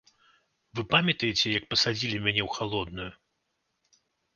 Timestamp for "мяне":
2.27-2.43